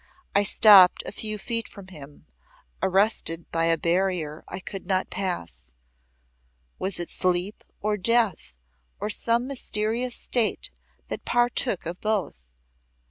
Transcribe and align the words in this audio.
I 0.33 0.41
stopped 0.41 1.03
a 1.05 1.11
few 1.11 1.37
feet 1.37 1.69
from 1.69 1.89
him, 1.89 2.25
arrested 2.81 3.51
by 3.51 3.65
a 3.65 3.77
barrier 3.77 4.43
I 4.47 4.59
could 4.59 4.87
not 4.87 5.11
pass. 5.11 5.73
Was 6.79 6.99
it 6.99 7.11
sleep 7.11 7.63
or 7.81 7.97
death 7.97 8.53
or 8.99 9.11
some 9.11 9.45
mysterious 9.45 10.15
state 10.15 10.71
that 11.09 11.23
partook 11.23 11.85
of 11.85 12.01
both? 12.01 12.47